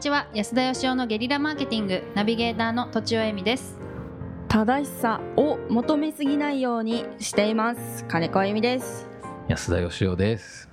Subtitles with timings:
[0.00, 0.28] ちは。
[0.32, 2.02] 安田義雄のゲリラマーケティング。
[2.14, 3.78] ナビゲーターの土地尾恵美です。
[4.48, 8.06] 正しさを求めすぎないようにしています。
[8.06, 9.06] 金子由美です、
[9.46, 10.70] 安田義雄です。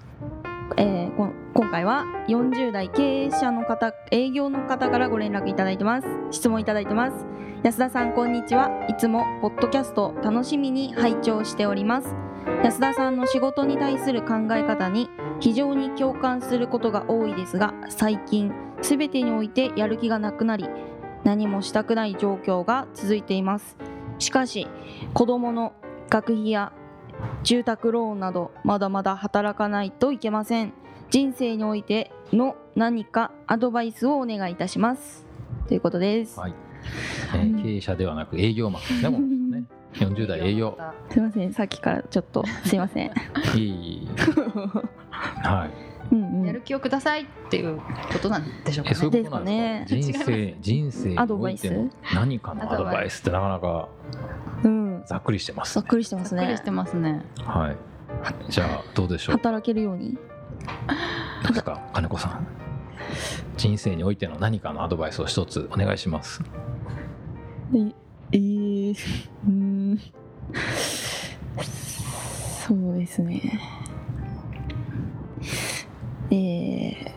[0.78, 6.08] えーこ今回は40代経営者の方営業の方からご連絡いただいてます。
[6.32, 7.26] 質問いただいてます。
[7.64, 8.70] 安田さんこんにちは。
[8.88, 12.16] いつもポッドキャスト楽しみに拝聴しております。
[12.64, 15.10] 安田さんの仕事に対する考え方に
[15.40, 18.52] 非常に共感することが多いですが最近
[18.82, 20.68] 全てにおいてやる気がなくなり
[21.24, 23.78] 何もしたくない状況が続いています
[24.20, 24.68] しかし
[25.14, 25.74] 子供の
[26.10, 26.72] 学費や
[27.44, 30.74] 住宅ローンなどまだまだ働かないといけません
[31.10, 35.26] 人生においての何かアドバイスをお願いいたします
[35.68, 36.54] ということです、はい。
[37.36, 39.04] えー経営者ではなく営業マンですね。
[39.04, 39.64] この人ね。
[39.94, 40.78] 40代営業。
[41.10, 43.12] すいませんさっきからちょっとすいません
[43.56, 44.10] いい。
[45.44, 45.70] はい。
[46.10, 47.82] うんうんやる気をくださいっていう
[48.14, 50.02] ことなんでしょうかえ、そうねいうことなんですか？
[50.02, 51.68] 人生人生にアドバイス？
[51.68, 53.90] おいての何かのアドバイスってなかなか
[54.64, 55.84] うんざっくりしてますざっ。
[55.84, 57.78] くりしてますねざっくりしてますねはい。
[58.50, 59.36] じゃあどうでしょう？
[59.36, 60.14] 働けるように？
[60.14, 60.20] ど
[61.50, 61.82] うですか？
[61.94, 62.48] 金子さん。
[63.58, 66.42] 人生においての何かのアドバイスを一つお願いします。
[67.74, 67.80] え
[68.32, 68.92] えー、
[69.46, 70.00] うーん
[72.66, 73.60] そうですね
[76.32, 77.14] え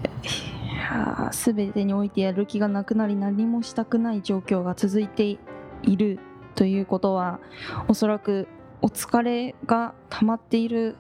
[0.91, 5.39] ー、すべてにおいてやる気がなくなり何もしたくない状況が続いて
[5.83, 6.19] いる
[6.55, 7.41] ということは
[7.89, 8.49] おそらく
[8.83, 10.97] お疲れが溜まっている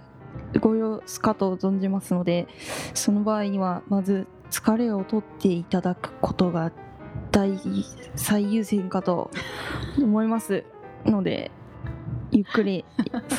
[0.60, 2.46] ご様子かと存じますので
[2.94, 6.72] その場合にはまず疲れを取っていただくことが
[7.30, 7.58] 大
[8.16, 9.30] 最優先かと
[9.98, 10.64] 思います
[11.04, 11.50] ので
[12.32, 12.84] ゆっくり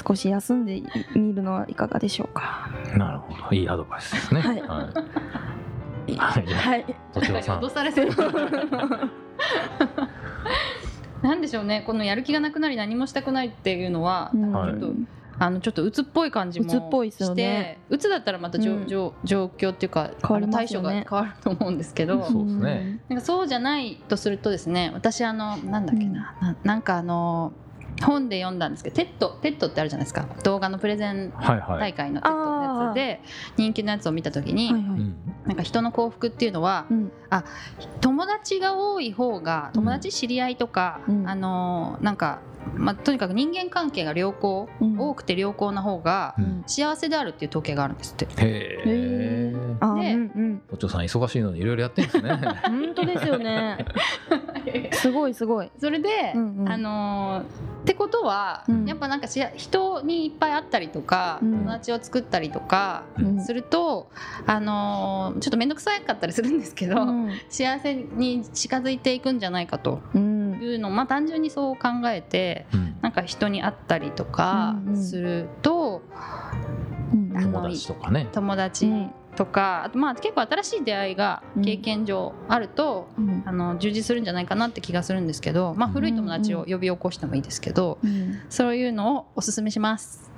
[0.05, 0.81] 少し休んで
[1.15, 2.69] みるのはいかがでしょうか？
[2.97, 3.55] なるほど。
[3.55, 4.41] いいアドバイスですね。
[4.41, 4.89] はいは
[6.07, 6.15] い。
[6.17, 6.85] はい。
[7.13, 7.69] 脅。
[7.69, 8.11] されてる
[11.21, 14.93] なんでしょうねこのやる気がなくなり何もしたくないっていうのは、うんはいちょっと
[15.39, 27.53] あのちょっと鬱っぽい感じも鬱っぽいっすよねして鬱だったらまたじょ、うん状状況っていうか変わりあの対処が変わると思うんですけど、そうですねなんかそうじゃないとするとですね私あのなんだっけな,、ななんかあの
[28.03, 30.25] 本で読んだんですけど TEDTEDってあるじゃないですか。
[30.43, 31.31] 動画のプレゼン。
[31.31, 33.21] 大会の TEDのやつで
[33.57, 34.99] 人気のやつを見た時に、はいはい。
[34.99, 35.15] うん。
[35.45, 37.11] なんか人の幸福っていうのはうん。
[38.01, 41.29] 友達が多い方が友達知り合いとか、うん。
[41.29, 42.39] あのなんか、
[42.75, 44.99] まあ、とにかく人間関係が良好、うん。
[44.99, 46.63] 多くて良好な方がうん。
[46.67, 48.25] 幸せであるっていう統計があるんですって。
[48.25, 48.29] へ
[48.85, 49.55] え。
[49.79, 50.61] あでうんうん。
[50.71, 52.31] お嬢さん忙しいのにいろいろやってんですね。
[52.65, 53.85] 本当ですよね。
[54.93, 55.71] すごいすごい。
[55.79, 56.69] それで、うんうん。
[56.69, 57.43] あのー
[57.81, 58.85] ってことは、うん。
[58.85, 61.51] やっぱなんかし人にいっぱい会ったりとか、うん。
[61.51, 63.43] 友達を作ったりとかうん。
[63.43, 64.09] すると、
[64.45, 67.31] あのーちょっと面倒くさかったりするんですけど、うん。
[67.49, 70.59] 幸せに近づいていくんじゃないかとうん。
[70.61, 72.95] いうのを、まあ、単純にそう考えてうん。
[73.01, 75.03] なんか人に会ったりとかうんうん。
[75.03, 76.03] すると、
[77.13, 77.31] うん。
[77.35, 78.27] あの友達とかね。
[78.31, 78.85] 友達
[79.35, 83.43] とか、あとまあ結構新しい出会いが経験上あると、うん。
[83.45, 88.39] あの充実するんじゃないかなって気がするんですけど、まあ、古い友達を呼び起こしてもいいですけど、うん。
[88.49, 90.29] そういうのをおすすめします。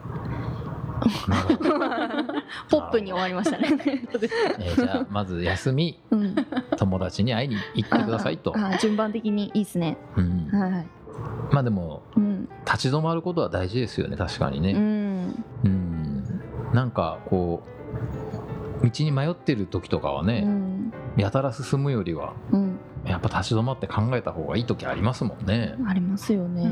[2.69, 3.67] ポップに終わりましたね。
[4.59, 6.35] えーじゃあまず休みうん。
[6.77, 8.53] 友達に会いに行ってくださいと。
[8.81, 9.97] 順番的にいいですね。
[10.15, 10.47] うん。
[10.47, 10.87] はい
[11.51, 12.49] まあでもうん。
[12.65, 14.73] 立ち止まることは大事ですよね確かにうね。
[14.73, 15.45] ん。
[15.65, 16.23] うん。
[16.71, 18.22] なんかこう
[18.83, 20.93] 道に迷ってる時とかはうね、ん。
[21.15, 22.79] やたら進むよりはうん。
[23.05, 25.75] やっぱ立ち止まって考えた方がいい時ありますもんね。
[25.87, 26.69] ありますよね。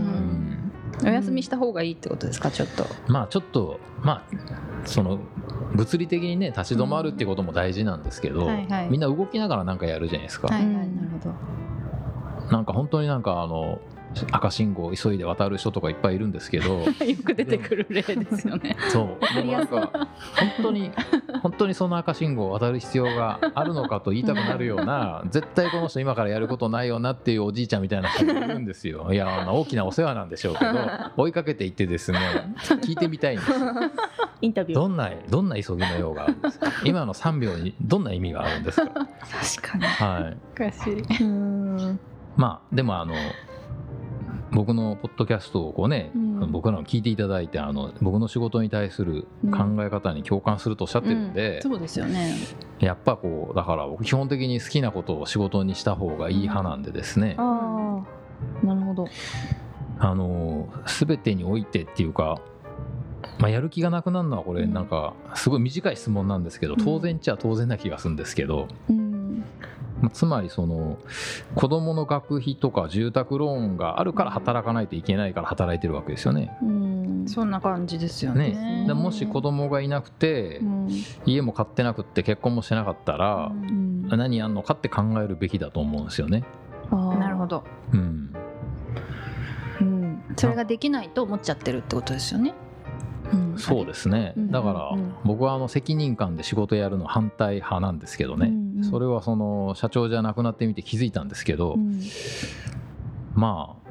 [1.04, 2.52] お休みした方がいいってことですか？
[2.52, 2.86] ちょっと。
[3.08, 4.24] まあちょっとまあ
[4.86, 5.20] その
[5.74, 8.88] 物理的にね立ち止まるってことも大事なんですけど、はいはい。
[8.90, 10.96] みんな動きながらなんかやるじゃないですか、はいはい、うん。
[10.96, 11.36] なるほど。
[12.52, 13.80] なんか本当になんかあの
[14.32, 16.86] 赤信号を急いで渡る人とかいっぱいいるんですけど よ
[17.24, 18.76] く出てくる例ですよね。
[18.90, 19.36] そう。
[19.36, 19.90] でもなんか
[20.36, 20.92] 本当に
[21.42, 29.08] 本当にその赤信号を渡る必要があるのかと言いたくなるような 絶対この人今からやることないよなっていうおじいちゃんみたいな人がいるんですよ。
[29.14, 30.72] いやあの大きなお世話なんでしょうけど
[31.18, 32.20] 追いかけていってですね
[32.82, 33.58] 聞いてみたいんですよ。
[34.42, 34.80] インタビュー。
[34.82, 36.72] どんなどんな急ぎの用があるんですか？
[36.84, 38.88] 今の3秒にどんな意味があるんですか？
[38.90, 39.08] 確
[39.72, 39.84] かに。
[39.86, 40.38] はい。
[40.54, 41.24] おかしい。
[41.24, 42.00] うん。
[42.36, 43.14] まあでもあの
[44.52, 46.52] 僕のポッドキャストをこうね、うん。
[46.52, 52.36] 僕らの聞いていただいてあの僕の仕事に対する考え方に共感するとおっしゃってるんで、そうですよね。
[52.80, 58.04] やっぱこうだから僕基本的に好きなことを仕事にした方がいい派なんでですね、あ
[58.64, 59.08] あなるほど。
[60.00, 62.42] あの全てにおいてっていうか、
[63.38, 64.74] まあ、やる気がなくなるのはこれうん。
[64.74, 66.84] なんかすごい短い質問なんですけどうん。
[66.84, 69.01] 当然っちゃ当然な気がするんですけど、うん
[70.02, 70.98] まあつまりその
[71.56, 76.58] 子どもの学費とか住宅ローンがあるから働かないといけないから働いてるわけですよね。
[76.62, 77.26] うん。
[77.28, 78.50] そんな感じですよね。
[78.50, 78.86] ね。
[78.88, 80.90] でもし子供がいなくてうん。
[81.26, 84.08] 家も買ってなくって結婚もしてなかったらうん。
[84.10, 86.44] 何やんのかって考えるべきだと思うんですよね。
[86.92, 87.64] なるほど。
[87.94, 88.36] うん、
[89.80, 90.22] うん。
[90.36, 92.54] それができないと思っちゃってるってことですよね。
[93.32, 94.34] うんそうですね。
[94.36, 94.52] うん。
[94.52, 95.14] だからうん。
[95.24, 98.52] 僕はあの責任感で仕事やるの反対派なんですけどね、
[98.84, 102.02] それはその社長じゃなくなってみて気づいたんですけど、うん。
[103.36, 103.82] まあ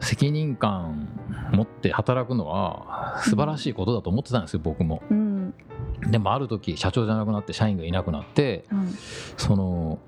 [0.00, 1.08] 責任感
[1.52, 5.02] 持って働くのは素晴らしいことだと思ってたんですよ僕も。
[5.10, 5.54] うん。
[6.10, 8.88] でもある時社長じゃなくなって社員がいなくなってうん。
[9.36, 9.98] その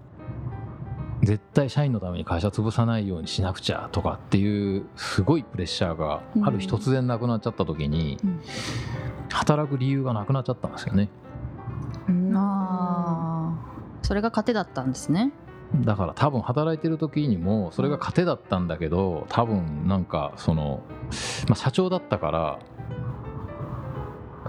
[1.23, 8.41] 絶対社員のために会社潰さないようにしなくちゃとかっていうすごいプレッシャーがある日突然なくなっちゃった時にうん。
[9.31, 11.09] 働く理由がなくなっちゃったんですよね。
[12.09, 12.33] うん
[12.85, 15.33] ああそれが糧だったんですね。
[15.75, 20.83] だから多分働いてる時にもそれが糧だったんだけど多分なんかその、
[21.49, 22.59] まあ、社長だったから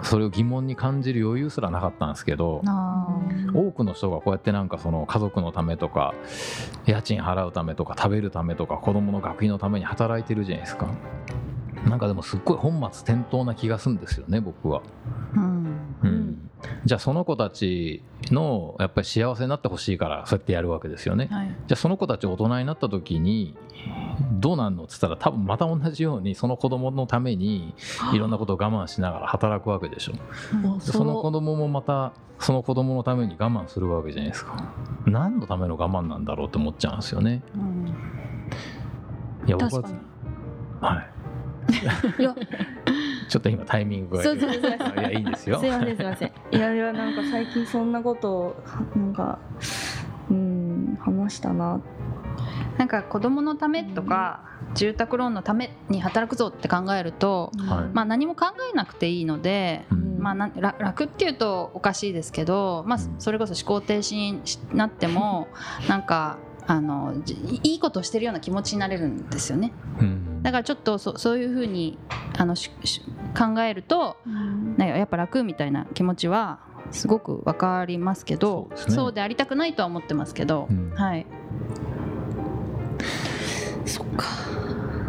[0.04, 3.08] それを疑問に感じる余裕すらなかったんですけどあ
[3.54, 6.14] 多くの人がこうやってなんかその家族のためとか
[6.86, 10.90] 家賃払うためとか食べるためとか子供の学費のために働いてるじゃないですか。
[11.90, 14.82] なんかでもすっごい本末転倒な気がするんですよね僕は、
[15.36, 15.40] う
[16.86, 21.28] じゃあその子たちのやっぱり幸せになってほしいからそうやってやるわけですよね。
[21.32, 21.48] はい。
[21.48, 23.56] じゃあその子たち大人になった時に
[24.34, 27.74] どうなんのっつったら多分また同じようにその子供のために
[28.14, 30.14] いろんなことを我慢しながら働くわけでしょ。
[30.80, 34.72] その子供もまたその子供のために我慢するわけじゃないですか。
[35.08, 37.42] 何のための我慢なんだろうって思っちゃうんですよね。
[37.56, 37.96] うん。
[39.48, 39.98] いや僕は確かに。
[40.82, 41.10] はい。
[42.22, 42.36] いや
[43.28, 44.62] ちょっと今タイミングがそうそうそう。
[44.62, 45.60] いやいいんですよ。
[45.60, 46.32] すいませんすいません。
[46.52, 48.56] いやいやなんか最近そんなことを
[48.96, 49.40] なんか
[50.30, 51.82] うん話したな。
[52.78, 54.44] なんか子供のためとか
[54.74, 57.90] 住宅ローンのために働くぞって考えると、はい。
[57.94, 60.18] まあ、何も考えなくていいので、うん。
[60.20, 64.42] まあ、なん楽楽っていうとおかしいですけど、まあうん、それこそ思考停止に
[64.74, 65.48] なっても
[65.88, 69.72] なんかあのじいいことをしてるような気持ちになれるんですよね。
[70.00, 71.98] うんだからちょっとそそういうふうに
[72.38, 73.02] あのしし
[73.36, 76.60] 考えるとなんかやっぱ楽みたいな気持ちは
[76.92, 79.12] すごくわかりますけどそうですね。
[79.14, 80.92] でありたくないとは思ってますけど、うん。
[80.92, 81.26] はい、
[83.86, 84.28] そっか。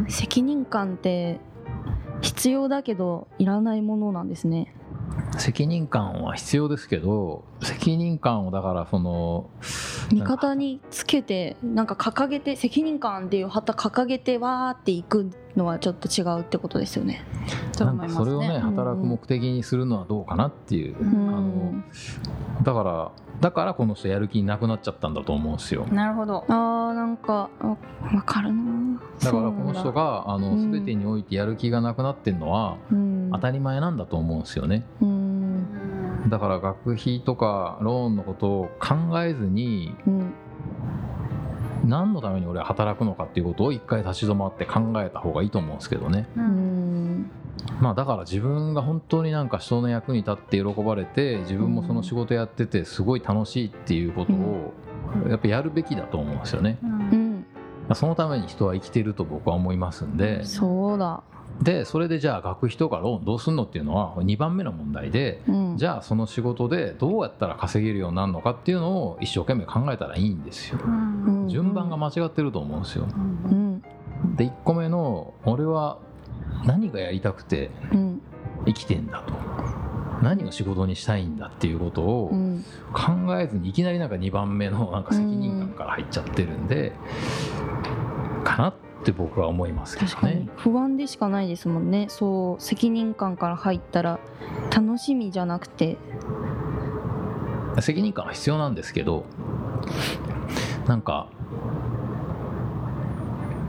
[0.09, 1.39] 責任感って
[2.23, 4.75] 必要だけどいらないものなんですね。
[5.37, 9.51] 責任感は必要ですけど責任感をだからその
[10.11, 17.25] 味方につけてなんか掲げて責任感っていう旗掲げてわーっていくのはちょっと違うってことですよね。
[17.77, 18.59] となんかそれをね。
[18.59, 21.29] 働く目的にするのはどうかなっていう、うん。
[21.29, 21.83] あの
[22.63, 25.87] だからだからこの人やる気なくなっちゃったんだと思うんですよ。
[25.91, 26.45] なるほど。
[26.49, 27.77] あーなんかあ
[28.15, 29.01] わかるな。
[29.23, 30.73] だからこの人があのうん。
[30.73, 33.31] 全てにおいてやる気がなくなってるのはうん。
[33.33, 34.85] 当たり前なんだと思うんですよね。
[35.01, 35.16] うん
[36.29, 40.33] だから学費とかローンのことを考えずにうん。
[41.85, 46.29] 何のために俺は働くのかっていうことを一回立ち止まって考えた方がいいと思うんですけどね。
[46.37, 46.47] ううん。
[47.21, 47.31] ん
[47.81, 54.73] まあだから自分が本当になんか人の役に立って喜ばれて自分もその仕事やっててすごい楽しいっていうことを
[55.29, 56.79] やっぱやるべきだと思うんですよね。
[56.83, 56.91] うん。
[56.91, 57.47] うん
[57.95, 60.45] そのために人は生きてると僕は思いますんで。
[60.45, 61.23] そうだ。
[61.63, 70.79] でそれでじゃあ学費とかローンどうすんのっていうのは2番目の問題でうんじゃあその仕事でどうやったら稼げるようになるのかっていうのを一生懸命考えたらいいんですよ。
[70.83, 70.91] う
[71.31, 71.49] ん。
[71.49, 73.07] 順番が間違ってると思うんですよ。
[73.07, 73.19] う
[73.55, 73.83] ん。
[74.37, 75.99] で1個目の俺は
[76.65, 78.23] 何がやりたくてうん。
[78.67, 79.35] 生きてんだと。
[80.23, 82.65] 何を仕事にしたいんだっていうことをうん。
[82.95, 86.93] 考えずにいきなりなんか2番目のなんか責任感から入っちゃってるんで
[88.45, 90.47] かなって僕は思いますけど確かに。
[90.47, 90.49] ね。
[90.57, 92.07] 不安でしかないですもんね。
[92.09, 94.19] そう責任感から入ったら
[94.75, 95.97] 楽しみじゃなくて。
[97.81, 99.27] 責任感は必要なんですけど
[100.87, 101.29] なんか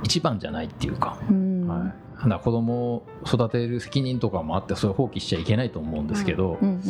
[0.04, 1.68] 一番じゃないっていうか、うん。
[1.68, 6.82] はい、だから子供を育てる責任とかもあってそれを放棄しちゃいけないと思うんですけど、うんうん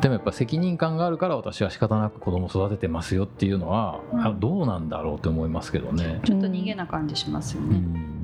[0.00, 6.20] でもやっぱ責任感があるから私は仕方なく子供を育ててますよっていうのは、うんあどうなんだろうって思いますけどね。
[6.24, 7.76] ちょっと逃げな感じしますよね。
[7.76, 8.18] うん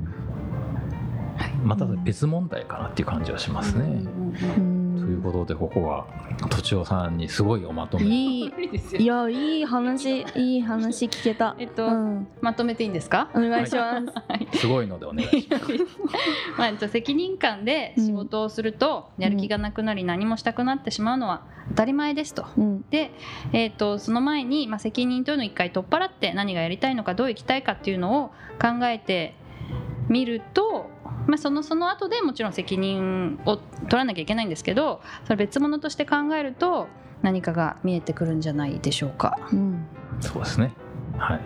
[1.63, 3.83] また別問題かなっていう感じはしますね。
[3.85, 4.49] うんとい
[5.05, 6.07] いうことでここは
[6.49, 8.05] とちおさんにすごいおまとめ。
[8.05, 8.51] いい
[8.99, 9.29] いよ。
[9.29, 11.55] やいい話いい話聞けた。
[11.57, 13.29] えっと、うん、まとめていいんですか？
[13.33, 14.57] お願いします、はい。
[14.57, 15.65] すごいのでお願いします。
[16.57, 22.45] まあ、えっと責任感で仕事をするとやる気がなくなり何もしたくなってしまうのは当たり前ですと。
[22.57, 22.85] うん。
[22.89, 23.11] で、
[23.53, 28.27] えー、とその前に、まあ、責任というのを一回取っ払って何がやりたいのかどう生きたいかっていうのを
[28.61, 29.35] 考えて
[30.09, 30.89] みると、
[31.27, 36.87] まあ、そのその後でもちろん責任を取らなきゃいけないんですけどそれ別物として考えると
[37.21, 39.37] 何かが見えてくるんじゃないでしょうか。
[39.51, 39.85] うん。
[40.21, 40.73] そうですね。
[41.17, 41.41] はい、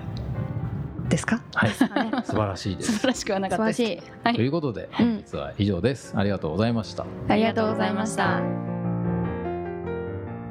[1.09, 1.41] ですか？
[1.53, 2.25] はい、はい。
[2.25, 2.91] 素晴らしいです。
[2.93, 3.77] 素晴らしくはなかったです。
[3.77, 4.11] 素晴らしい。
[4.25, 4.35] はい。
[4.35, 5.05] ということでうん。
[5.05, 7.05] 本日は以上です、ありがとうございました。
[7.29, 8.41] ありがとうございました。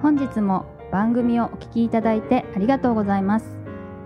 [0.00, 3.56] 本日も番組をお聞きいただいてありがとうございます。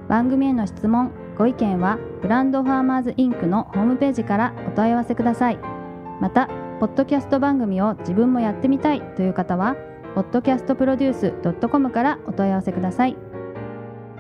[0.09, 5.59] 番組への質問ご意見はブランドファーマーズインクのホームページからお問い合わせください。
[6.21, 6.49] また
[6.79, 9.77] ポッドキャスト番組を自分もやってみたいという方は
[10.15, 13.17] podcastproduce.com からお問い合わせください。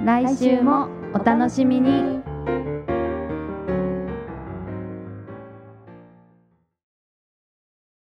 [0.04, 2.21] 来週もお楽しみに。